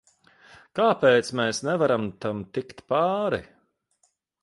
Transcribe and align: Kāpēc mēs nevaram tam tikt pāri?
Kāpēc 0.79 1.29
mēs 1.41 1.61
nevaram 1.69 2.09
tam 2.27 2.43
tikt 2.59 2.85
pāri? 2.95 3.45